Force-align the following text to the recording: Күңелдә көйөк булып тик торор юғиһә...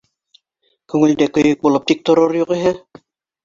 Күңелдә 0.93 1.29
көйөк 1.37 1.63
булып 1.67 1.87
тик 1.95 2.05
торор 2.11 2.37
юғиһә... 2.41 2.77